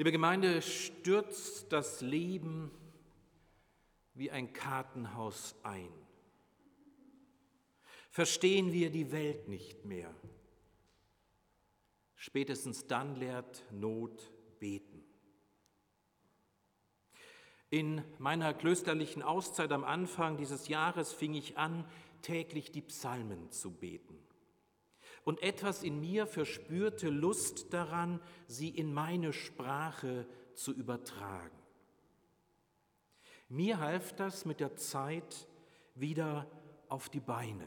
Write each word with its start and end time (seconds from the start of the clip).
Liebe 0.00 0.12
Gemeinde, 0.12 0.62
stürzt 0.62 1.70
das 1.70 2.00
Leben 2.00 2.70
wie 4.14 4.30
ein 4.30 4.54
Kartenhaus 4.54 5.54
ein. 5.62 5.92
Verstehen 8.08 8.72
wir 8.72 8.88
die 8.88 9.12
Welt 9.12 9.48
nicht 9.48 9.84
mehr. 9.84 10.10
Spätestens 12.16 12.86
dann 12.86 13.14
lehrt 13.16 13.62
Not 13.72 14.32
beten. 14.58 15.04
In 17.68 18.02
meiner 18.16 18.54
klösterlichen 18.54 19.22
Auszeit 19.22 19.70
am 19.70 19.84
Anfang 19.84 20.38
dieses 20.38 20.68
Jahres 20.68 21.12
fing 21.12 21.34
ich 21.34 21.58
an, 21.58 21.84
täglich 22.22 22.72
die 22.72 22.80
Psalmen 22.80 23.50
zu 23.50 23.70
beten. 23.70 24.18
Und 25.24 25.42
etwas 25.42 25.82
in 25.82 26.00
mir 26.00 26.26
verspürte 26.26 27.10
Lust 27.10 27.72
daran, 27.72 28.20
sie 28.46 28.68
in 28.68 28.92
meine 28.92 29.32
Sprache 29.32 30.26
zu 30.54 30.72
übertragen. 30.72 31.58
Mir 33.48 33.78
half 33.78 34.12
das 34.14 34.44
mit 34.44 34.60
der 34.60 34.76
Zeit 34.76 35.48
wieder 35.94 36.50
auf 36.88 37.08
die 37.08 37.20
Beine, 37.20 37.66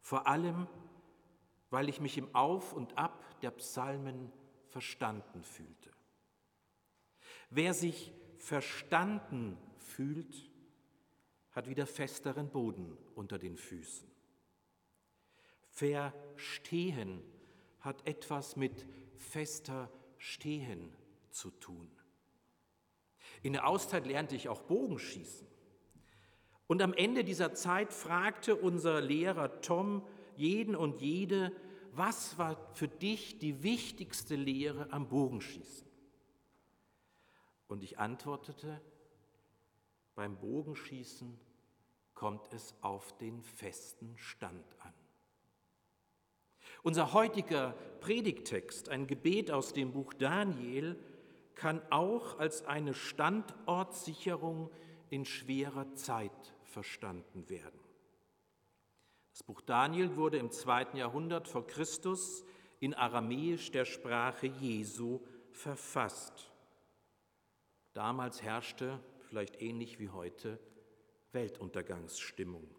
vor 0.00 0.26
allem 0.26 0.68
weil 1.70 1.88
ich 1.88 2.00
mich 2.00 2.16
im 2.16 2.34
Auf 2.34 2.72
und 2.72 2.96
Ab 2.96 3.40
der 3.40 3.50
Psalmen 3.50 4.32
verstanden 4.68 5.42
fühlte. 5.42 5.90
Wer 7.50 7.74
sich 7.74 8.12
verstanden 8.38 9.58
fühlt, 9.78 10.50
hat 11.52 11.68
wieder 11.68 11.86
festeren 11.86 12.50
Boden 12.50 12.96
unter 13.14 13.38
den 13.38 13.56
Füßen. 13.56 14.15
Verstehen 15.76 17.22
hat 17.80 18.06
etwas 18.06 18.56
mit 18.56 18.86
fester 19.14 19.90
Stehen 20.16 20.96
zu 21.30 21.50
tun. 21.50 21.90
In 23.42 23.52
der 23.52 23.66
Auszeit 23.66 24.06
lernte 24.06 24.36
ich 24.36 24.48
auch 24.48 24.62
Bogenschießen. 24.62 25.46
Und 26.66 26.80
am 26.80 26.94
Ende 26.94 27.24
dieser 27.24 27.52
Zeit 27.52 27.92
fragte 27.92 28.56
unser 28.56 29.02
Lehrer 29.02 29.60
Tom 29.60 30.06
jeden 30.34 30.74
und 30.74 31.02
jede, 31.02 31.52
was 31.92 32.38
war 32.38 32.56
für 32.74 32.88
dich 32.88 33.38
die 33.38 33.62
wichtigste 33.62 34.34
Lehre 34.34 34.90
am 34.92 35.08
Bogenschießen? 35.08 35.86
Und 37.68 37.84
ich 37.84 37.98
antwortete, 37.98 38.80
beim 40.14 40.38
Bogenschießen 40.38 41.38
kommt 42.14 42.50
es 42.54 42.74
auf 42.80 43.16
den 43.18 43.42
festen 43.42 44.16
Stand 44.16 44.64
an. 44.80 44.94
Unser 46.86 47.12
heutiger 47.12 47.72
Predigtext, 47.98 48.90
ein 48.90 49.08
Gebet 49.08 49.50
aus 49.50 49.72
dem 49.72 49.90
Buch 49.90 50.14
Daniel, 50.14 50.94
kann 51.56 51.82
auch 51.90 52.38
als 52.38 52.64
eine 52.64 52.94
Standortsicherung 52.94 54.70
in 55.10 55.24
schwerer 55.24 55.92
Zeit 55.94 56.54
verstanden 56.62 57.48
werden. 57.48 57.80
Das 59.32 59.42
Buch 59.42 59.62
Daniel 59.62 60.14
wurde 60.14 60.36
im 60.36 60.52
zweiten 60.52 60.96
Jahrhundert 60.96 61.48
vor 61.48 61.66
Christus 61.66 62.44
in 62.78 62.94
Aramäisch 62.94 63.72
der 63.72 63.84
Sprache 63.84 64.46
Jesu 64.46 65.18
verfasst. 65.50 66.52
Damals 67.94 68.42
herrschte, 68.42 69.00
vielleicht 69.22 69.60
ähnlich 69.60 69.98
wie 69.98 70.10
heute, 70.10 70.60
Weltuntergangsstimmung. 71.32 72.75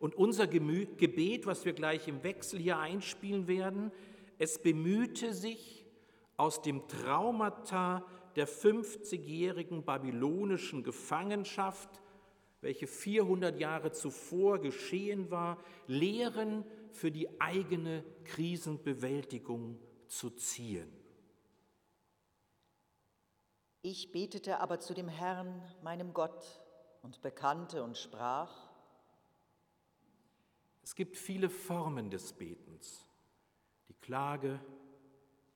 Und 0.00 0.16
unser 0.16 0.48
Gebet, 0.48 1.46
was 1.46 1.64
wir 1.64 1.72
gleich 1.72 2.08
im 2.08 2.24
Wechsel 2.24 2.58
hier 2.58 2.78
einspielen 2.78 3.46
werden, 3.46 3.92
es 4.38 4.60
bemühte 4.60 5.32
sich, 5.32 5.86
aus 6.36 6.62
dem 6.62 6.88
Traumata 6.88 8.04
der 8.34 8.48
50-jährigen 8.48 9.84
babylonischen 9.84 10.82
Gefangenschaft 10.82 12.00
welche 12.60 12.86
400 12.86 13.58
Jahre 13.58 13.92
zuvor 13.92 14.58
geschehen 14.58 15.30
war, 15.30 15.58
Lehren 15.86 16.64
für 16.92 17.10
die 17.10 17.40
eigene 17.40 18.04
Krisenbewältigung 18.24 19.78
zu 20.08 20.30
ziehen. 20.30 20.92
Ich 23.82 24.12
betete 24.12 24.60
aber 24.60 24.78
zu 24.80 24.92
dem 24.92 25.08
Herrn, 25.08 25.62
meinem 25.82 26.12
Gott, 26.12 26.44
und 27.02 27.22
bekannte 27.22 27.82
und 27.82 27.96
sprach, 27.96 28.69
es 30.82 30.94
gibt 30.94 31.16
viele 31.16 31.50
Formen 31.50 32.10
des 32.10 32.32
Betens. 32.32 33.06
Die 33.88 33.94
Klage, 33.94 34.60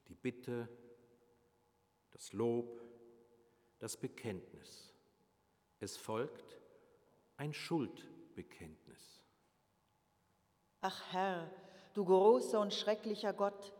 die 0.08 0.14
Bitte, 0.14 0.68
das 2.10 2.32
Lob, 2.32 2.80
das 3.78 3.96
Bekenntnis. 3.96 4.94
Es 5.80 5.96
folgt 5.96 6.58
ein 7.36 7.52
Schuldbekenntnis. 7.52 9.22
Ach 10.80 11.02
Herr, 11.12 11.50
du 11.94 12.04
großer 12.04 12.60
und 12.60 12.72
schrecklicher 12.72 13.32
Gott, 13.32 13.72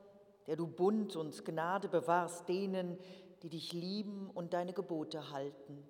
der 0.47 0.57
du 0.57 0.67
Bund 0.67 1.17
und 1.17 1.45
Gnade 1.45 1.89
bewahrst 1.89 2.49
denen, 2.49 2.99
die 3.43 3.51
dich 3.51 3.73
lieben 3.73 4.31
und 4.31 4.55
deine 4.55 4.73
Gebote 4.73 5.31
halten. 5.31 5.87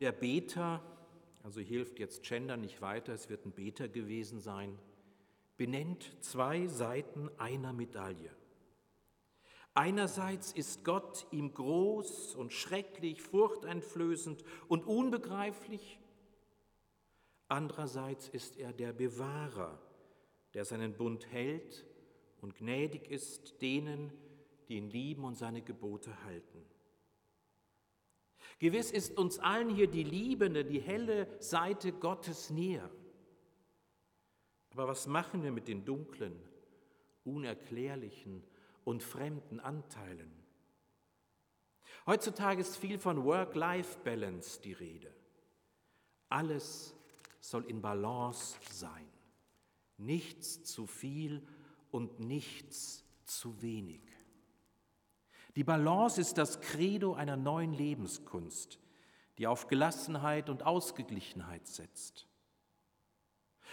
Der 0.00 0.12
Beter, 0.12 0.82
also 1.42 1.60
hilft 1.60 1.98
jetzt 1.98 2.22
Gender 2.22 2.56
nicht 2.56 2.80
weiter, 2.80 3.12
es 3.12 3.28
wird 3.28 3.46
ein 3.46 3.52
Beter 3.52 3.88
gewesen 3.88 4.40
sein, 4.40 4.78
benennt 5.56 6.16
zwei 6.20 6.66
Seiten 6.66 7.30
einer 7.38 7.72
Medaille. 7.72 8.30
Einerseits 9.74 10.52
ist 10.52 10.84
Gott 10.84 11.26
ihm 11.30 11.54
groß 11.54 12.34
und 12.34 12.52
schrecklich, 12.52 13.22
furchteinflößend 13.22 14.42
und 14.66 14.84
unbegreiflich. 14.84 16.00
Andererseits 17.46 18.28
ist 18.28 18.56
er 18.56 18.72
der 18.72 18.92
Bewahrer, 18.92 19.80
der 20.54 20.64
seinen 20.64 20.96
Bund 20.96 21.30
hält 21.30 21.86
und 22.40 22.56
gnädig 22.56 23.08
ist 23.08 23.60
denen, 23.62 24.12
die 24.68 24.76
ihn 24.76 24.90
lieben 24.90 25.24
und 25.24 25.36
seine 25.36 25.62
Gebote 25.62 26.24
halten. 26.24 26.64
Gewiss 28.58 28.90
ist 28.90 29.16
uns 29.16 29.38
allen 29.38 29.70
hier 29.70 29.86
die 29.86 30.02
liebende, 30.02 30.64
die 30.64 30.80
helle 30.80 31.28
Seite 31.40 31.92
Gottes 31.92 32.50
näher. 32.50 32.90
Aber 34.72 34.88
was 34.88 35.06
machen 35.06 35.42
wir 35.42 35.52
mit 35.52 35.68
den 35.68 35.84
dunklen, 35.84 36.40
unerklärlichen 37.24 38.42
und 38.84 39.02
fremden 39.02 39.60
Anteilen. 39.60 40.32
Heutzutage 42.06 42.60
ist 42.60 42.76
viel 42.76 42.98
von 42.98 43.24
Work-Life-Balance 43.24 44.62
die 44.62 44.72
Rede. 44.72 45.14
Alles 46.30 46.96
soll 47.40 47.64
in 47.66 47.82
Balance 47.82 48.56
sein. 48.70 49.06
Nichts 49.98 50.64
zu 50.64 50.86
viel 50.86 51.46
und 51.90 52.18
nichts 52.20 53.04
zu 53.24 53.60
wenig. 53.60 54.00
Die 55.58 55.64
Balance 55.64 56.20
ist 56.20 56.38
das 56.38 56.60
Credo 56.60 57.14
einer 57.14 57.36
neuen 57.36 57.72
Lebenskunst, 57.72 58.78
die 59.38 59.48
auf 59.48 59.66
Gelassenheit 59.66 60.50
und 60.50 60.64
Ausgeglichenheit 60.64 61.66
setzt. 61.66 62.28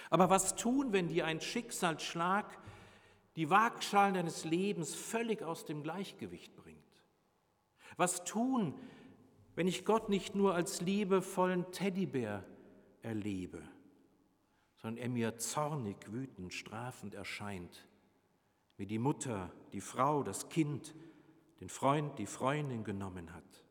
Aber 0.09 0.31
was 0.31 0.55
tun, 0.55 0.93
wenn 0.93 1.09
dir 1.09 1.27
ein 1.27 1.41
Schicksalsschlag 1.41 2.57
die 3.35 3.51
Waagschalen 3.51 4.15
deines 4.15 4.45
Lebens 4.45 4.95
völlig 4.95 5.43
aus 5.43 5.65
dem 5.65 5.83
Gleichgewicht 5.83 6.55
bringt? 6.55 7.03
Was 7.97 8.23
tun, 8.23 8.73
wenn 9.53 9.67
ich 9.67 9.85
Gott 9.85 10.09
nicht 10.09 10.33
nur 10.33 10.55
als 10.55 10.81
liebevollen 10.81 11.71
Teddybär 11.71 12.43
erlebe, 13.03 13.61
sondern 14.77 15.03
er 15.03 15.09
mir 15.09 15.37
zornig, 15.37 15.97
wütend, 16.11 16.51
strafend 16.51 17.13
erscheint, 17.13 17.87
wie 18.75 18.87
die 18.87 18.97
Mutter, 18.97 19.51
die 19.71 19.81
Frau, 19.81 20.23
das 20.23 20.49
Kind, 20.49 20.95
den 21.59 21.69
Freund, 21.69 22.17
die 22.19 22.25
Freundin 22.27 22.83
genommen 22.83 23.33
hat? 23.33 23.63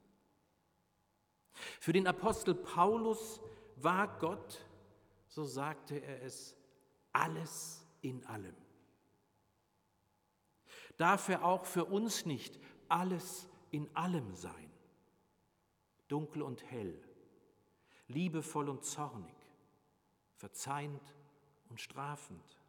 Für 1.81 1.93
den 1.93 2.07
Apostel 2.07 2.55
Paulus 2.55 3.41
war 3.77 4.19
Gott, 4.19 4.65
so 5.29 5.45
sagte 5.45 5.97
er 5.97 6.23
es, 6.23 6.57
alles 7.13 7.87
in 8.01 8.25
allem 8.27 8.57
darf 10.97 11.29
er 11.29 11.45
auch 11.45 11.65
für 11.65 11.85
uns 11.85 12.27
nicht 12.27 12.59
alles 12.89 13.49
in 13.71 13.95
allem 13.97 14.35
sein. 14.35 14.71
Dunkel 16.09 16.43
und 16.43 16.63
hell, 16.71 17.03
liebevoll 18.09 18.69
und 18.69 18.85
zornig, 18.85 19.35
verzeihend 20.37 21.03
und 21.69 21.81
strafend. 21.81 22.61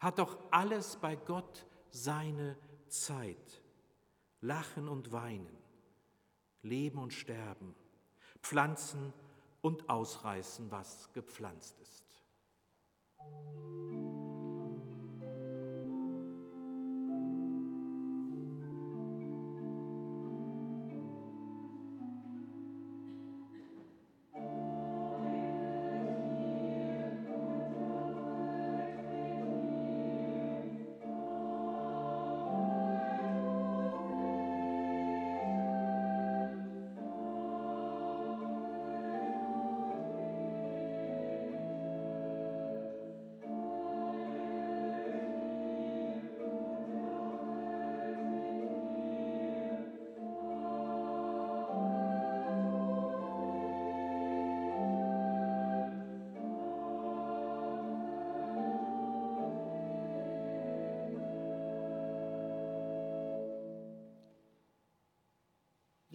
Hat 0.00 0.18
doch 0.18 0.38
alles 0.50 0.96
bei 0.96 1.14
Gott 1.14 1.66
seine 1.90 2.58
Zeit. 2.88 3.62
Lachen 4.46 4.88
und 4.88 5.10
weinen, 5.10 5.58
leben 6.62 6.98
und 6.98 7.12
sterben, 7.12 7.74
pflanzen 8.40 9.12
und 9.60 9.88
ausreißen, 9.88 10.70
was 10.70 11.12
gepflanzt 11.12 11.80
ist. 11.80 12.22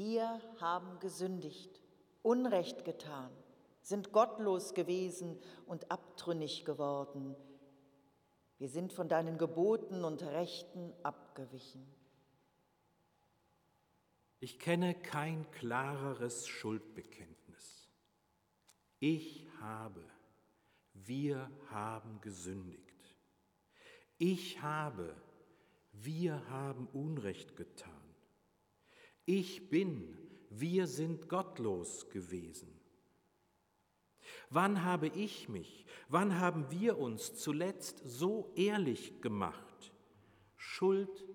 Wir 0.03 0.41
haben 0.59 0.99
gesündigt, 0.99 1.79
Unrecht 2.23 2.85
getan, 2.85 3.29
sind 3.83 4.11
gottlos 4.11 4.73
gewesen 4.73 5.39
und 5.67 5.91
abtrünnig 5.91 6.65
geworden. 6.65 7.35
Wir 8.57 8.67
sind 8.67 8.93
von 8.93 9.07
deinen 9.07 9.37
Geboten 9.37 10.03
und 10.03 10.23
Rechten 10.23 10.91
abgewichen. 11.03 11.85
Ich 14.39 14.57
kenne 14.57 14.95
kein 14.95 15.51
klareres 15.51 16.47
Schuldbekenntnis. 16.47 17.87
Ich 18.97 19.47
habe, 19.59 20.03
wir 20.95 21.47
haben 21.69 22.19
gesündigt. 22.21 23.19
Ich 24.17 24.63
habe, 24.63 25.15
wir 25.91 26.49
haben 26.49 26.87
Unrecht 26.91 27.55
getan. 27.55 28.00
Ich 29.33 29.69
bin, 29.69 30.17
wir 30.49 30.87
sind 30.87 31.29
gottlos 31.29 32.09
gewesen. 32.09 32.67
Wann 34.49 34.83
habe 34.83 35.07
ich 35.07 35.47
mich, 35.47 35.85
wann 36.09 36.37
haben 36.37 36.69
wir 36.69 36.97
uns 36.97 37.35
zuletzt 37.35 38.01
so 38.03 38.51
ehrlich 38.57 39.21
gemacht? 39.21 39.93
Schuld, 40.57 41.25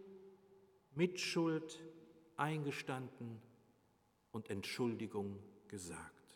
Mitschuld 0.94 1.82
eingestanden 2.36 3.40
und 4.30 4.50
Entschuldigung 4.50 5.38
gesagt. 5.66 6.34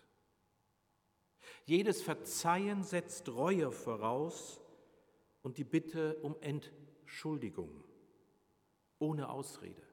Jedes 1.67 2.01
Verzeihen 2.01 2.85
setzt 2.85 3.29
Reue 3.29 3.71
voraus 3.71 4.63
und 5.43 5.59
die 5.59 5.65
Bitte 5.65 6.17
um 6.23 6.37
Entschuldigung, 6.41 7.85
ohne 8.99 9.29
Ausrede 9.29 9.90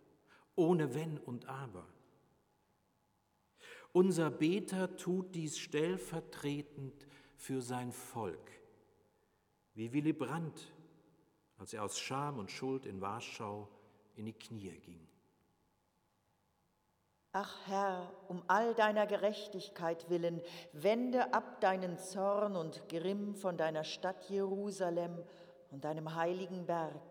ohne 0.57 0.94
Wenn 0.94 1.18
und 1.18 1.48
Aber. 1.48 1.88
Unser 3.94 4.30
Beter 4.30 4.98
tut 4.98 5.33
dies 5.33 5.57
stellvertretend 5.57 7.07
für 7.36 7.62
sein 7.62 7.92
Volk, 7.92 8.51
wie 9.74 9.94
Willy 9.94 10.13
Brandt, 10.13 10.74
als 11.57 11.74
er 11.74 11.83
aus 11.83 11.98
Scham 11.98 12.38
und 12.38 12.51
Schuld 12.51 12.86
in 12.86 13.01
Warschau 13.01 13.69
in 14.15 14.25
die 14.25 14.33
Knie 14.33 14.77
ging. 14.80 15.07
Ach 17.31 17.68
Herr, 17.68 18.12
um 18.27 18.42
all 18.48 18.74
deiner 18.74 19.06
Gerechtigkeit 19.06 20.09
willen, 20.09 20.42
wende 20.74 21.33
ab 21.33 21.62
deinen 21.62 21.98
Zorn 21.98 22.56
und 22.56 22.89
Grimm 22.89 23.36
von 23.36 23.57
deiner 23.57 23.83
Stadt 23.83 24.30
Jerusalem 24.30 25.24
und 25.69 25.86
deinem 25.86 26.15
heiligen 26.15 26.65
Berg. 26.65 27.01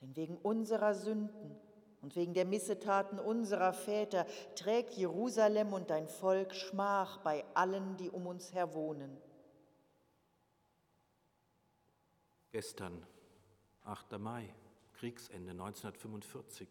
Denn 0.00 0.14
wegen 0.16 0.36
unserer 0.36 0.94
Sünden 0.94 1.58
und 2.02 2.16
wegen 2.16 2.34
der 2.34 2.44
Missetaten 2.44 3.18
unserer 3.18 3.72
Väter 3.72 4.26
trägt 4.54 4.94
Jerusalem 4.94 5.72
und 5.72 5.90
dein 5.90 6.08
Volk 6.08 6.54
Schmach 6.54 7.18
bei 7.18 7.44
allen, 7.54 7.96
die 7.96 8.10
um 8.10 8.26
uns 8.26 8.52
her 8.52 8.74
wohnen. 8.74 9.16
Gestern, 12.52 13.04
8. 13.84 14.18
Mai, 14.18 14.52
Kriegsende 14.94 15.50
1945. 15.50 16.68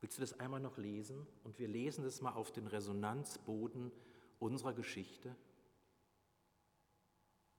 Willst 0.00 0.18
du 0.18 0.20
das 0.20 0.38
einmal 0.38 0.60
noch 0.60 0.76
lesen? 0.76 1.26
Und 1.44 1.58
wir 1.58 1.66
lesen 1.66 2.04
das 2.04 2.20
mal 2.20 2.34
auf 2.34 2.52
den 2.52 2.66
Resonanzboden 2.66 3.90
unserer 4.38 4.74
Geschichte. 4.74 5.34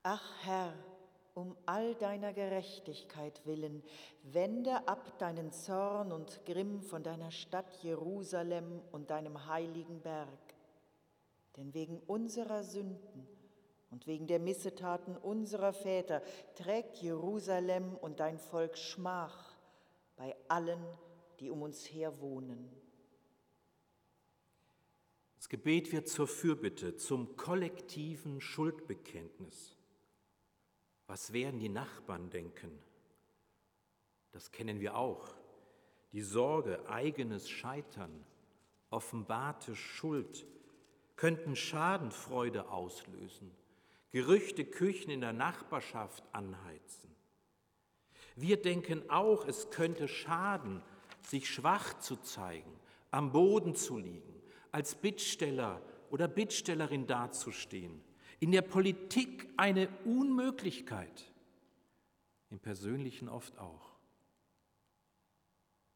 Ach 0.03 0.31
Herr, 0.43 0.73
um 1.35 1.55
all 1.65 1.93
deiner 1.95 2.33
Gerechtigkeit 2.33 3.45
willen, 3.45 3.83
wende 4.23 4.87
ab 4.87 5.19
deinen 5.19 5.51
Zorn 5.51 6.11
und 6.13 6.45
Grimm 6.45 6.81
von 6.81 7.03
deiner 7.03 7.29
Stadt 7.29 7.71
Jerusalem 7.83 8.81
und 8.93 9.11
deinem 9.11 9.45
heiligen 9.45 10.01
Berg. 10.01 10.55
Denn 11.57 11.73
wegen 11.73 11.99
unserer 12.07 12.63
Sünden 12.63 13.27
und 13.91 14.07
wegen 14.07 14.27
der 14.27 14.39
Missetaten 14.39 15.17
unserer 15.17 15.73
Väter 15.73 16.21
trägt 16.55 16.97
Jerusalem 16.97 17.95
und 17.95 18.21
dein 18.21 18.39
Volk 18.39 18.77
Schmach 18.77 19.53
bei 20.15 20.35
allen, 20.47 20.83
die 21.41 21.49
um 21.49 21.61
uns 21.61 21.83
her 21.83 22.21
wohnen. 22.21 22.69
Das 25.35 25.49
Gebet 25.49 25.91
wird 25.91 26.07
zur 26.07 26.27
Fürbitte, 26.27 26.95
zum 26.95 27.35
kollektiven 27.35 28.39
Schuldbekenntnis. 28.39 29.74
Was 31.07 31.33
werden 31.33 31.59
die 31.59 31.69
Nachbarn 31.69 32.29
denken? 32.29 32.71
Das 34.31 34.51
kennen 34.51 34.79
wir 34.79 34.95
auch. 34.97 35.35
Die 36.11 36.21
Sorge, 36.21 36.87
eigenes 36.89 37.49
Scheitern, 37.49 38.25
offenbarte 38.89 39.75
Schuld 39.75 40.45
könnten 41.15 41.55
Schadenfreude 41.55 42.69
auslösen, 42.69 43.51
Gerüchte 44.11 44.63
Küchen 44.63 45.11
in 45.11 45.19
der 45.19 45.33
Nachbarschaft 45.33 46.23
anheizen. 46.31 47.13
Wir 48.37 48.61
denken 48.61 49.09
auch, 49.09 49.45
es 49.45 49.71
könnte 49.71 50.07
schaden, 50.07 50.81
sich 51.21 51.49
schwach 51.49 51.99
zu 51.99 52.15
zeigen, 52.15 52.79
am 53.11 53.33
Boden 53.33 53.75
zu 53.75 53.97
liegen, 53.97 54.41
als 54.71 54.95
Bittsteller 54.95 55.81
oder 56.11 56.29
Bittstellerin 56.29 57.07
dazustehen 57.07 58.01
in 58.39 58.51
der 58.51 58.61
Politik 58.61 59.47
eine 59.57 59.89
Unmöglichkeit, 60.05 61.31
im 62.49 62.59
Persönlichen 62.59 63.29
oft 63.29 63.57
auch. 63.57 63.95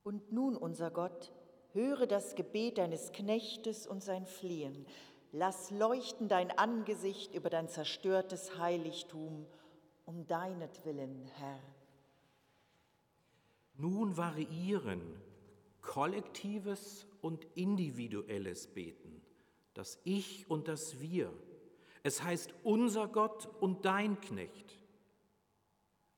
Und 0.03 0.31
nun, 0.31 0.55
unser 0.55 0.91
Gott, 0.91 1.31
höre 1.73 2.07
das 2.07 2.35
Gebet 2.35 2.77
deines 2.77 3.11
Knechtes 3.11 3.85
und 3.85 4.03
sein 4.03 4.25
Flehen. 4.25 4.85
Lass 5.31 5.69
leuchten 5.69 6.27
dein 6.27 6.49
Angesicht 6.57 7.35
über 7.35 7.49
dein 7.49 7.69
zerstörtes 7.69 8.57
Heiligtum, 8.57 9.45
um 10.05 10.25
deinetwillen, 10.25 11.25
Herr. 11.35 11.59
Nun 13.75 14.17
variieren 14.17 15.01
kollektives 15.81 17.05
und 17.21 17.45
individuelles 17.55 18.67
Beten, 18.67 19.21
das 19.73 19.99
Ich 20.03 20.49
und 20.49 20.67
das 20.67 20.99
Wir 20.99 21.31
es 22.09 22.23
heißt 22.23 22.55
unser 22.63 23.07
Gott 23.07 23.47
und 23.59 23.85
dein 23.85 24.19
Knecht. 24.19 24.79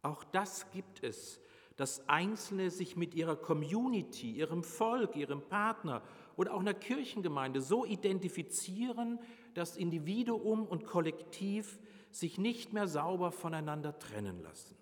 Auch 0.01 0.24
das 0.24 0.71
gibt 0.71 1.03
es, 1.03 1.41
dass 1.75 2.07
Einzelne 2.07 2.71
sich 2.71 2.95
mit 2.95 3.13
ihrer 3.13 3.36
Community, 3.36 4.31
ihrem 4.31 4.63
Volk, 4.63 5.17
ihrem 5.17 5.41
Partner 5.41 6.01
oder 6.38 6.53
auch 6.53 6.62
einer 6.62 6.74
Kirchengemeinde 6.74 7.60
so 7.60 7.83
identifizieren, 7.83 9.19
dass 9.53 9.75
Individuum 9.75 10.65
und 10.65 10.86
Kollektiv 10.86 11.77
sich 12.10 12.38
nicht 12.38 12.71
mehr 12.71 12.88
sauber 12.88 13.33
voneinander 13.33 14.00
trennen 14.00 14.41
lassen. 14.41 14.77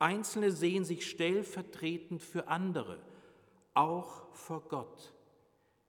Einzelne 0.00 0.50
sehen 0.50 0.84
sich 0.84 1.08
stellvertretend 1.08 2.22
für 2.22 2.48
andere, 2.48 3.00
auch 3.74 4.34
vor 4.34 4.62
Gott, 4.62 5.14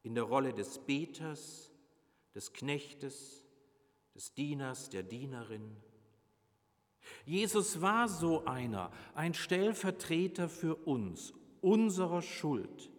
in 0.03 0.13
der 0.13 0.25
Rolle 0.25 0.53
des 0.53 0.77
Beters, 0.77 1.71
des 2.35 2.53
Knechtes, 2.53 3.40
des 4.15 4.33
Dieners, 4.33 4.89
der 4.89 5.03
Dienerin. 5.03 5.75
Jesus 7.25 7.81
war 7.81 8.07
so 8.07 8.45
einer, 8.45 8.91
ein 9.15 9.33
Stellvertreter 9.33 10.49
für 10.49 10.75
uns, 10.75 11.33
unserer 11.61 12.21
Schuld, 12.21 12.91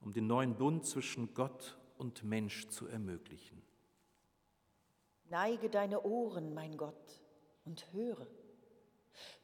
um 0.00 0.12
den 0.12 0.26
neuen 0.26 0.56
Bund 0.56 0.86
zwischen 0.86 1.34
Gott 1.34 1.78
und 1.98 2.24
Mensch 2.24 2.68
zu 2.68 2.86
ermöglichen. 2.86 3.62
Neige 5.28 5.70
deine 5.70 6.02
Ohren, 6.02 6.52
mein 6.52 6.76
Gott, 6.76 7.20
und 7.64 7.92
höre. 7.92 8.26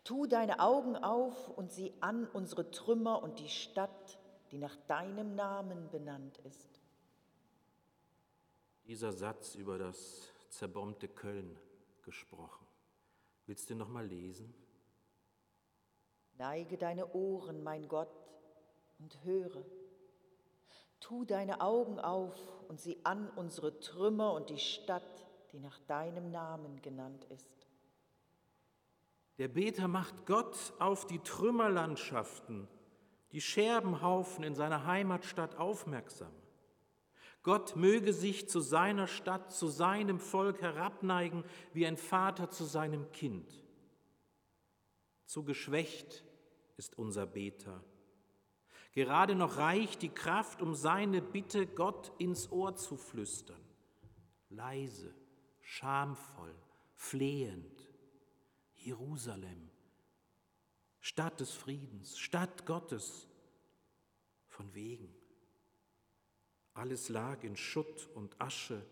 Tu 0.04 0.26
deine 0.26 0.60
Augen 0.60 0.96
auf 0.96 1.48
und 1.50 1.70
sieh 1.70 1.92
an 2.00 2.26
unsere 2.26 2.70
Trümmer 2.70 3.22
und 3.22 3.38
die 3.38 3.48
Stadt, 3.48 4.18
die 4.50 4.58
nach 4.58 4.76
deinem 4.86 5.34
Namen 5.34 5.90
benannt 5.90 6.38
ist. 6.38 6.80
Dieser 8.86 9.12
Satz 9.12 9.54
über 9.54 9.78
das 9.78 10.32
zerbombte 10.48 11.08
Köln 11.08 11.58
gesprochen. 12.02 12.66
Willst 13.46 13.70
du 13.70 13.74
noch 13.74 13.88
mal 13.88 14.06
lesen? 14.06 14.54
Neige 16.36 16.76
deine 16.76 17.12
Ohren, 17.14 17.62
mein 17.62 17.88
Gott, 17.88 18.28
und 18.98 19.24
höre. 19.24 19.64
Tu 21.00 21.24
deine 21.24 21.60
Augen 21.60 21.98
auf 21.98 22.36
und 22.68 22.80
sieh 22.80 22.98
an 23.04 23.30
unsere 23.30 23.80
Trümmer 23.80 24.32
und 24.32 24.50
die 24.50 24.58
Stadt, 24.58 25.26
die 25.52 25.60
nach 25.60 25.78
deinem 25.80 26.30
Namen 26.30 26.82
genannt 26.82 27.24
ist. 27.26 27.66
Der 29.38 29.48
Beter 29.48 29.86
macht 29.86 30.26
Gott 30.26 30.72
auf 30.80 31.06
die 31.06 31.20
Trümmerlandschaften, 31.20 32.68
die 33.32 33.40
Scherbenhaufen 33.40 34.42
in 34.42 34.54
seiner 34.54 34.84
Heimatstadt 34.84 35.56
aufmerksam. 35.56 36.32
Gott 37.42 37.76
möge 37.76 38.12
sich 38.12 38.48
zu 38.48 38.60
seiner 38.60 39.06
Stadt, 39.06 39.52
zu 39.52 39.68
seinem 39.68 40.18
Volk 40.18 40.60
herabneigen, 40.60 41.44
wie 41.72 41.86
ein 41.86 41.96
Vater 41.96 42.50
zu 42.50 42.64
seinem 42.64 43.10
Kind. 43.12 43.64
Zu 45.24 45.44
geschwächt 45.44 46.24
ist 46.76 46.98
unser 46.98 47.26
Beter. 47.26 47.84
Gerade 48.92 49.34
noch 49.34 49.58
reicht 49.58 50.02
die 50.02 50.08
Kraft, 50.08 50.62
um 50.62 50.74
seine 50.74 51.22
Bitte 51.22 51.66
Gott 51.66 52.12
ins 52.18 52.50
Ohr 52.50 52.76
zu 52.76 52.96
flüstern. 52.96 53.62
Leise, 54.48 55.14
schamvoll, 55.60 56.54
flehend. 56.94 57.88
Jerusalem, 58.74 59.70
Stadt 61.00 61.40
des 61.40 61.52
Friedens, 61.52 62.18
Stadt 62.18 62.64
Gottes. 62.64 63.28
Von 64.46 64.74
wegen. 64.74 65.14
Alles 66.78 67.08
lag 67.08 67.42
in 67.42 67.56
Schutt 67.56 68.08
und 68.14 68.40
Asche, 68.40 68.86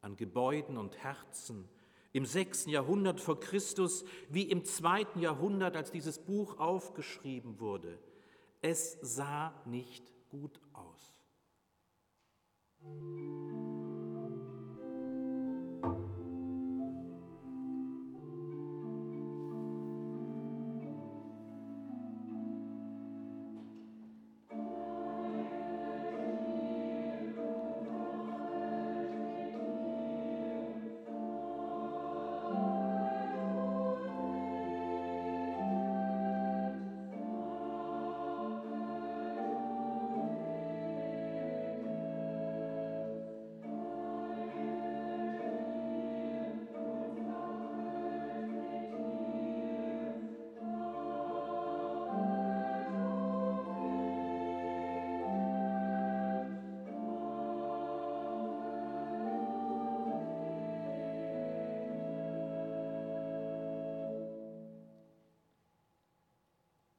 an 0.00 0.16
Gebäuden 0.16 0.78
und 0.78 0.96
Herzen, 0.98 1.68
im 2.12 2.24
sechsten 2.24 2.70
Jahrhundert 2.70 3.20
vor 3.20 3.40
Christus 3.40 4.04
wie 4.28 4.44
im 4.44 4.64
zweiten 4.64 5.18
Jahrhundert, 5.18 5.76
als 5.76 5.90
dieses 5.90 6.20
Buch 6.20 6.60
aufgeschrieben 6.60 7.58
wurde. 7.58 7.98
Es 8.62 8.98
sah 9.02 9.52
nicht 9.66 10.04
gut 10.30 10.60
aus. 10.72 11.12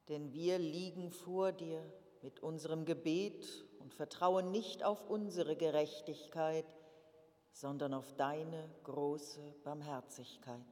Denn 0.09 0.33
wir 0.33 0.57
liegen 0.57 1.11
vor 1.11 1.51
dir 1.51 1.83
mit 2.21 2.41
unserem 2.41 2.83
Gebet 2.85 3.47
und 3.79 3.93
vertrauen 3.93 4.51
nicht 4.51 4.83
auf 4.83 5.09
unsere 5.09 5.55
Gerechtigkeit, 5.55 6.65
sondern 7.51 7.93
auf 7.93 8.13
deine 8.15 8.69
große 8.83 9.55
Barmherzigkeit. 9.63 10.65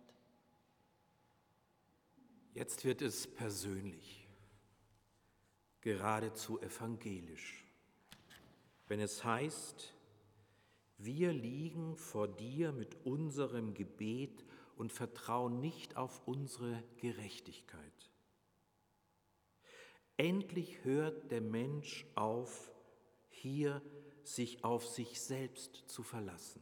Jetzt 2.54 2.84
wird 2.84 3.04
es 3.04 3.28
persönlich, 3.28 4.28
geradezu 5.82 6.60
evangelisch, 6.60 7.64
wenn 8.88 9.00
es 9.00 9.24
heißt, 9.24 9.94
wir 10.98 11.32
liegen 11.32 11.96
vor 11.96 12.28
dir 12.28 12.72
mit 12.72 13.06
unserem 13.06 13.76
Gebet 13.76 14.44
und 14.76 14.92
vertrauen 14.92 15.60
nicht 15.60 15.96
auf 15.96 16.28
unsere 16.28 16.84
Gerechtigkeit. 16.98 18.12
Endlich 20.18 20.84
hört 20.84 21.32
der 21.32 21.42
Mensch 21.42 22.06
auf, 22.16 22.72
hier 23.30 23.82
sich 24.24 24.64
auf 24.64 24.86
sich 24.86 25.22
selbst 25.22 25.84
zu 25.88 26.04
verlassen. 26.04 26.62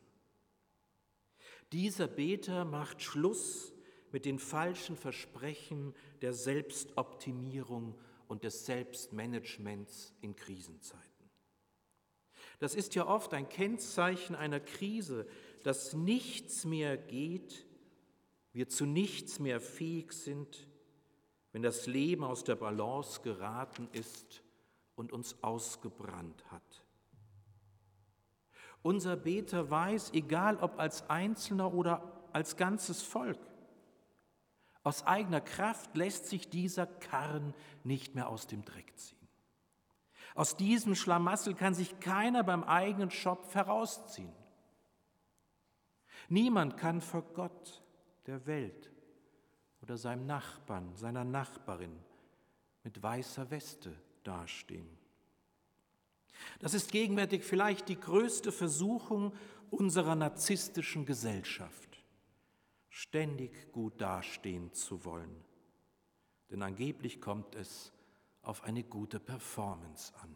Dieser 1.72 2.08
Beter 2.08 2.66
macht 2.66 3.02
Schluss 3.02 3.74
mit 4.12 4.26
den 4.26 4.40
falschen 4.40 4.96
Versprechen 4.96 5.94
der 6.22 6.34
Selbstoptimierung 6.34 7.98
und 8.28 8.44
des 8.44 8.66
Selbstmanagements 8.66 10.14
in 10.22 10.36
Krisenzeiten. 10.36 11.06
Das 12.60 12.76
ist 12.76 12.96
ja 12.96 13.08
oft 13.08 13.34
ein 13.34 13.50
Kennzeichen 13.50 14.36
einer 14.36 14.60
Krise, 14.60 15.28
dass 15.64 15.94
nichts 15.94 16.66
mehr 16.66 16.98
geht, 16.98 17.66
wir 18.54 18.70
zu 18.70 18.86
nichts 18.86 19.40
mehr 19.40 19.60
fähig 19.60 20.14
sind, 20.14 20.68
wenn 21.56 21.64
das 21.64 21.88
Leben 21.88 22.26
aus 22.26 22.44
der 22.44 22.56
Balance 22.56 23.22
geraten 23.22 23.88
ist 23.94 24.44
und 24.98 25.14
uns 25.14 25.42
ausgebrannt 25.42 26.44
hat. 26.52 26.84
Unser 28.82 29.16
Beter 29.16 29.70
weiß, 29.70 30.12
egal 30.12 30.58
ob 30.58 30.78
als 30.78 31.10
Einzelner 31.10 31.74
oder 31.74 32.28
als 32.34 32.58
ganzes 32.58 33.02
Volk, 33.04 33.40
aus 34.84 35.08
eigener 35.08 35.40
Kraft 35.40 35.96
lässt 35.96 36.26
sich 36.28 36.50
dieser 36.50 36.88
Karren 36.88 37.54
nicht 37.86 38.16
mehr 38.16 38.28
aus 38.28 38.48
dem 38.48 38.66
Dreck 38.66 38.92
ziehen. 38.98 39.30
Aus 40.34 40.58
diesem 40.58 40.94
Schlamassel 40.94 41.54
kann 41.54 41.74
sich 41.74 42.02
keiner 42.02 42.44
beim 42.44 42.66
eigenen 42.66 43.12
Schopf 43.12 43.56
herausziehen. 43.56 44.36
Niemand 46.28 46.76
kann 46.76 47.00
vor 47.00 47.22
Gott, 47.34 47.82
der 48.26 48.46
Welt, 48.46 48.92
oder 49.86 49.98
seinem 49.98 50.26
Nachbarn, 50.26 50.96
seiner 50.96 51.24
Nachbarin 51.24 51.96
mit 52.84 53.04
weißer 53.04 53.52
Weste 53.52 53.96
dastehen. 54.24 54.90
Das 56.58 56.74
ist 56.74 56.92
gegenwärtig 56.92 57.44
vielleicht 57.44 57.88
die 57.88 58.00
größte 58.00 58.52
Versuchung 58.52 59.32
unserer 59.70 60.16
narzisstischen 60.16 61.06
Gesellschaft, 61.06 62.04
ständig 62.90 63.72
gut 63.72 64.02
dastehen 64.02 64.74
zu 64.74 65.06
wollen. 65.06 65.44
Denn 66.50 66.64
angeblich 66.64 67.22
kommt 67.22 67.54
es 67.54 67.94
auf 68.42 68.64
eine 68.64 68.84
gute 68.84 69.20
Performance 69.20 70.14
an. 70.20 70.36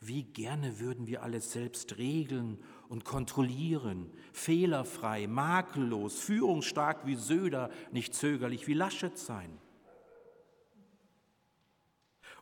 Wie 0.00 0.24
gerne 0.24 0.80
würden 0.80 1.06
wir 1.06 1.22
alles 1.22 1.52
selbst 1.52 1.98
regeln 1.98 2.62
und 2.88 3.04
kontrollieren, 3.04 4.12
fehlerfrei, 4.32 5.26
makellos, 5.26 6.18
führungsstark 6.18 7.06
wie 7.06 7.16
Söder, 7.16 7.70
nicht 7.90 8.14
zögerlich 8.14 8.66
wie 8.66 8.74
Laschet 8.74 9.16
sein. 9.16 9.58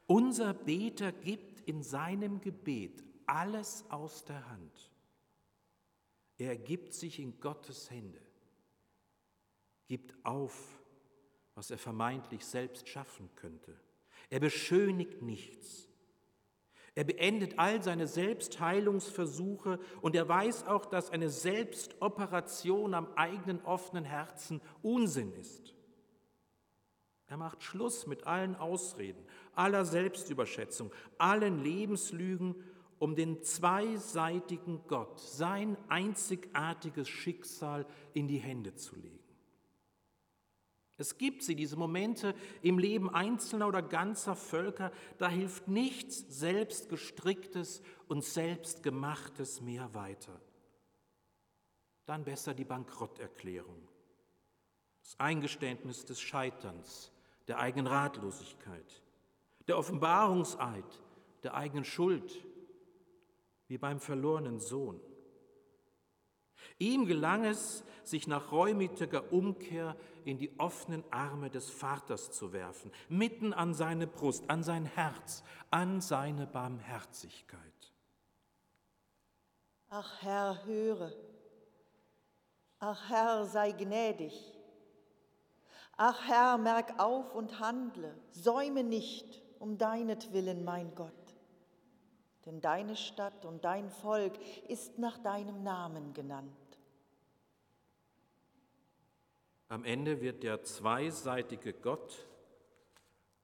Unser 0.06 0.54
Beter 0.54 1.12
gibt 1.12 1.60
in 1.60 1.82
seinem 1.82 2.40
Gebet 2.40 3.04
alles 3.26 3.84
aus 3.90 4.24
der 4.24 4.48
Hand. 4.50 4.90
Er 6.36 6.56
gibt 6.56 6.94
sich 6.94 7.20
in 7.20 7.38
Gottes 7.38 7.90
Hände, 7.90 8.20
gibt 9.86 10.14
auf, 10.24 10.80
was 11.54 11.70
er 11.70 11.78
vermeintlich 11.78 12.44
selbst 12.44 12.88
schaffen 12.88 13.28
könnte. 13.36 13.78
Er 14.30 14.40
beschönigt 14.40 15.20
nichts, 15.20 15.89
er 16.94 17.04
beendet 17.04 17.58
all 17.58 17.82
seine 17.82 18.06
Selbstheilungsversuche 18.06 19.78
und 20.00 20.16
er 20.16 20.28
weiß 20.28 20.66
auch, 20.66 20.86
dass 20.86 21.10
eine 21.10 21.30
Selbstoperation 21.30 22.94
am 22.94 23.08
eigenen 23.14 23.62
offenen 23.64 24.04
Herzen 24.04 24.60
Unsinn 24.82 25.32
ist. 25.34 25.74
Er 27.28 27.36
macht 27.36 27.62
Schluss 27.62 28.08
mit 28.08 28.26
allen 28.26 28.56
Ausreden, 28.56 29.24
aller 29.54 29.84
Selbstüberschätzung, 29.84 30.90
allen 31.16 31.62
Lebenslügen, 31.62 32.56
um 32.98 33.14
den 33.14 33.42
zweiseitigen 33.42 34.80
Gott, 34.88 35.20
sein 35.20 35.76
einzigartiges 35.88 37.08
Schicksal 37.08 37.86
in 38.14 38.26
die 38.26 38.38
Hände 38.38 38.74
zu 38.74 38.96
legen. 38.96 39.19
Es 41.00 41.16
gibt 41.16 41.42
sie, 41.42 41.56
diese 41.56 41.76
Momente 41.76 42.34
im 42.60 42.78
Leben 42.78 43.08
einzelner 43.08 43.66
oder 43.66 43.80
ganzer 43.80 44.36
Völker, 44.36 44.92
da 45.16 45.30
hilft 45.30 45.66
nichts 45.66 46.18
selbstgestricktes 46.28 47.80
und 48.06 48.22
selbstgemachtes 48.22 49.62
mehr 49.62 49.94
weiter. 49.94 50.38
Dann 52.04 52.24
besser 52.24 52.52
die 52.52 52.66
Bankrotterklärung, 52.66 53.88
das 55.02 55.18
Eingeständnis 55.18 56.04
des 56.04 56.20
Scheiterns, 56.20 57.10
der 57.48 57.58
eigenen 57.58 57.86
Ratlosigkeit, 57.86 59.02
der 59.68 59.78
Offenbarungseid, 59.78 60.84
der 61.42 61.54
eigenen 61.54 61.84
Schuld, 61.84 62.44
wie 63.68 63.78
beim 63.78 64.00
verlorenen 64.00 64.60
Sohn. 64.60 65.00
Ihm 66.78 67.06
gelang 67.06 67.44
es, 67.44 67.84
sich 68.04 68.26
nach 68.26 68.52
reumütiger 68.52 69.32
Umkehr 69.32 69.96
in 70.24 70.38
die 70.38 70.58
offenen 70.58 71.04
Arme 71.10 71.50
des 71.50 71.70
Vaters 71.70 72.30
zu 72.30 72.52
werfen, 72.52 72.90
mitten 73.08 73.52
an 73.52 73.74
seine 73.74 74.06
Brust, 74.06 74.48
an 74.48 74.62
sein 74.62 74.84
Herz, 74.84 75.44
an 75.70 76.00
seine 76.00 76.46
Barmherzigkeit. 76.46 77.60
Ach 79.88 80.22
Herr, 80.22 80.64
höre. 80.64 81.12
Ach 82.78 83.10
Herr, 83.10 83.44
sei 83.44 83.72
gnädig. 83.72 84.32
Ach 85.96 86.26
Herr, 86.26 86.56
merk 86.58 86.98
auf 86.98 87.34
und 87.34 87.60
handle, 87.60 88.14
säume 88.30 88.84
nicht 88.84 89.42
um 89.58 89.76
deinetwillen, 89.76 90.64
mein 90.64 90.94
Gott. 90.94 91.19
Denn 92.46 92.60
deine 92.60 92.96
Stadt 92.96 93.44
und 93.44 93.64
dein 93.64 93.90
Volk 93.90 94.38
ist 94.68 94.98
nach 94.98 95.18
deinem 95.18 95.62
Namen 95.62 96.14
genannt. 96.14 96.50
Am 99.68 99.84
Ende 99.84 100.20
wird 100.20 100.42
der 100.42 100.62
zweiseitige 100.62 101.72
Gott 101.72 102.26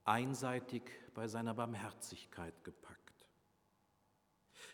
einseitig 0.04 0.82
bei 1.14 1.28
seiner 1.28 1.54
Barmherzigkeit 1.54 2.64
gepackt. 2.64 2.96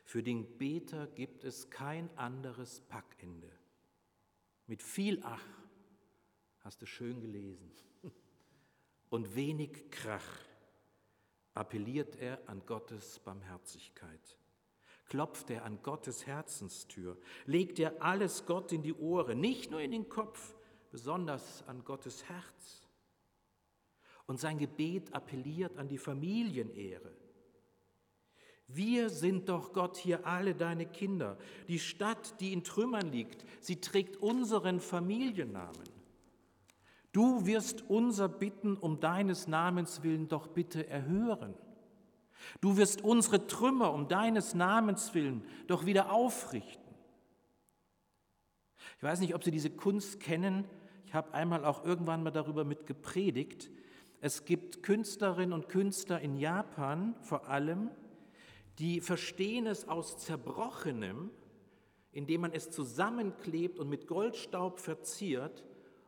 Für 0.05 0.23
den 0.23 0.59
Beter 0.59 1.07
gibt 1.09 1.45
es 1.45 1.69
kein 1.71 2.09
anderes 2.17 2.81
Packende. 2.81 3.51
Mit 4.67 4.83
viel 4.83 5.21
Ach, 5.25 5.45
hast 6.61 6.81
du 6.81 6.87
schön 6.87 7.21
gelesen, 7.21 7.71
und 9.11 9.35
wenig 9.35 9.91
Krach 9.91 10.39
appelliert 11.55 12.17
er 12.17 12.39
an 12.47 12.63
Gottes 12.67 13.19
Barmherzigkeit. 13.21 14.39
Klopft 15.07 15.51
er 15.51 15.65
an 15.65 15.83
Gottes 15.83 16.27
Herzenstür, 16.27 17.19
legt 17.45 17.79
er 17.79 18.01
alles 18.03 18.47
Gott 18.47 18.73
in 18.73 18.83
die 18.83 18.95
Ohren, 18.95 19.41
nicht 19.41 19.71
nur 19.71 19.81
in 19.81 19.91
den 19.91 20.09
Kopf, 20.09 20.55
besonders 20.91 21.67
an 21.67 21.85
Gottes 21.85 22.25
Herz. 22.25 22.89
Und 24.27 24.39
sein 24.39 24.59
Gebet 24.59 25.13
appelliert 25.15 25.77
an 25.77 25.89
die 25.89 25.99
Familienehre. 25.99 27.13
Wir 28.69 29.11
sind 29.11 29.49
doch 29.49 29.73
Gott 29.75 29.99
hier 29.99 30.27
alle 30.27 30.55
deine 30.55 30.87
Kinder. 30.87 31.37
Die 31.69 31.79
Stadt, 31.79 32.41
die 32.41 32.53
in 32.53 32.65
Trümmern 32.65 33.13
liegt, 33.13 33.45
sie 33.61 33.81
trägt 33.81 34.17
unseren 34.17 34.81
Familiennamen. 34.81 36.02
Du 37.13 37.47
wirst 37.47 37.89
unser 37.89 38.29
Bitten 38.29 38.77
um 38.77 38.99
deines 38.99 39.47
Namens 39.47 40.03
willen 40.03 40.29
doch 40.29 40.49
bitte 40.49 40.89
erhören. 40.89 41.55
Du 42.61 42.77
wirst 42.77 43.03
unsere 43.03 43.47
Trümmer 43.47 43.93
um 43.93 44.09
deines 44.09 44.55
Namens 44.55 45.15
willen 45.15 45.45
doch 45.67 45.87
wieder 45.87 46.11
aufrichten. 46.11 46.83
Ich 48.97 49.03
weiß 49.03 49.21
nicht, 49.21 49.35
ob 49.35 49.45
Sie 49.45 49.51
diese 49.51 49.71
Kunst 49.71 50.21
kennen. 50.21 50.65
Ich 51.05 51.15
habe 51.15 51.35
einmal 51.35 51.65
auch 51.65 51.85
irgendwann 51.85 52.23
mal 52.23 52.31
darüber 52.31 52.65
mit 52.65 52.87
gepredigt. 52.87 53.71
Es 54.21 54.45
gibt 54.45 54.83
Künstlerinnen 54.83 55.53
und 55.53 55.69
Künstler 55.69 56.21
in 56.21 56.37
Japan 56.37 57.15
vor 57.21 57.49
allem, 57.49 57.91
die 58.79 59.01
verstehen 59.01 59.67
es 59.67 59.87
aus 59.89 60.17
Zerbrochenem, 60.17 61.31
indem 62.13 62.43
man 62.43 62.53
es 62.53 62.71
zusammenklebt 62.71 63.79
und 63.79 63.89
mit 63.89 64.07
Goldstaub 64.07 64.81
verziert, 64.81 65.65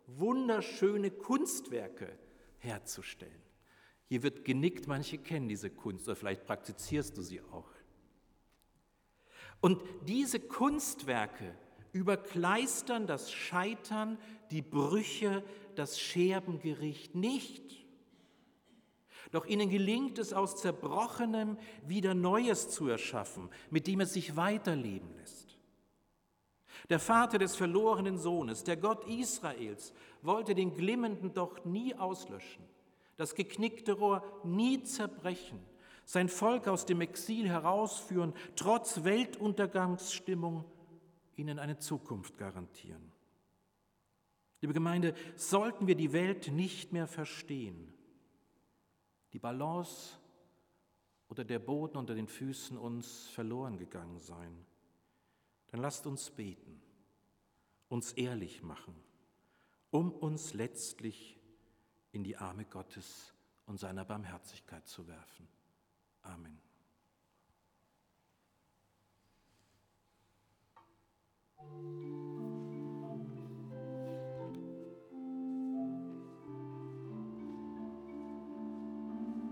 wunderschöne 0.06 1.10
Kunstwerke 1.10 2.18
herzustellen. 2.58 3.42
Hier 4.08 4.22
wird 4.22 4.44
genickt, 4.44 4.86
manche 4.86 5.18
kennen 5.18 5.48
diese 5.48 5.70
Kunst 5.70 6.06
oder 6.06 6.16
vielleicht 6.16 6.44
praktizierst 6.44 7.16
du 7.16 7.22
sie 7.22 7.40
auch. 7.40 7.70
Und 9.60 9.82
diese 10.06 10.40
Kunstwerke 10.40 11.54
überkleistern 11.92 13.06
das 13.06 13.32
Scheitern, 13.32 14.18
die 14.50 14.62
Brüche, 14.62 15.42
das 15.74 15.98
Scherbengericht 15.98 17.14
nicht. 17.14 17.86
Doch 19.30 19.46
ihnen 19.46 19.70
gelingt 19.70 20.18
es 20.18 20.32
aus 20.32 20.60
Zerbrochenem 20.60 21.56
wieder 21.86 22.14
Neues 22.14 22.68
zu 22.70 22.88
erschaffen, 22.88 23.48
mit 23.70 23.86
dem 23.86 24.00
es 24.00 24.12
sich 24.12 24.36
weiterleben 24.36 25.14
lässt. 25.16 25.53
Der 26.90 26.98
Vater 26.98 27.38
des 27.38 27.56
verlorenen 27.56 28.18
Sohnes, 28.18 28.64
der 28.64 28.76
Gott 28.76 29.06
Israels, 29.06 29.92
wollte 30.22 30.54
den 30.54 30.74
glimmenden 30.74 31.32
Docht 31.32 31.64
nie 31.64 31.94
auslöschen, 31.94 32.64
das 33.16 33.34
geknickte 33.34 33.92
Rohr 33.92 34.22
nie 34.44 34.82
zerbrechen, 34.82 35.60
sein 36.04 36.28
Volk 36.28 36.68
aus 36.68 36.84
dem 36.84 37.00
Exil 37.00 37.48
herausführen, 37.48 38.34
trotz 38.56 39.04
Weltuntergangsstimmung 39.04 40.64
ihnen 41.36 41.58
eine 41.58 41.78
Zukunft 41.78 42.36
garantieren. 42.36 43.12
Liebe 44.60 44.74
Gemeinde, 44.74 45.14
sollten 45.36 45.86
wir 45.86 45.94
die 45.94 46.12
Welt 46.12 46.52
nicht 46.52 46.92
mehr 46.92 47.06
verstehen, 47.06 47.92
die 49.32 49.38
Balance 49.38 50.18
oder 51.28 51.44
der 51.44 51.58
Boden 51.58 51.96
unter 51.96 52.14
den 52.14 52.28
Füßen 52.28 52.78
uns 52.78 53.28
verloren 53.28 53.78
gegangen 53.78 54.20
sein, 54.20 54.64
dann 55.74 55.82
lasst 55.82 56.06
uns 56.06 56.30
beten, 56.30 56.80
uns 57.88 58.12
ehrlich 58.12 58.62
machen, 58.62 58.94
um 59.90 60.12
uns 60.12 60.54
letztlich 60.54 61.36
in 62.12 62.22
die 62.22 62.36
Arme 62.36 62.64
Gottes 62.64 63.34
und 63.66 63.80
seiner 63.80 64.04
Barmherzigkeit 64.04 64.86
zu 64.86 65.08
werfen. 65.08 65.48
Amen. 66.22 66.60
Musik 71.58 72.23